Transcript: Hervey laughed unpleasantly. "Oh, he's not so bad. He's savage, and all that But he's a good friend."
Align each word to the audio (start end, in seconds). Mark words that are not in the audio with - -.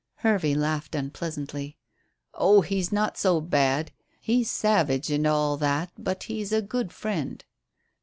Hervey 0.25 0.55
laughed 0.55 0.95
unpleasantly. 0.95 1.77
"Oh, 2.33 2.61
he's 2.61 2.91
not 2.91 3.19
so 3.19 3.39
bad. 3.39 3.91
He's 4.19 4.49
savage, 4.49 5.11
and 5.11 5.27
all 5.27 5.57
that 5.57 5.91
But 5.95 6.23
he's 6.23 6.51
a 6.51 6.63
good 6.63 6.91
friend." 6.91 7.45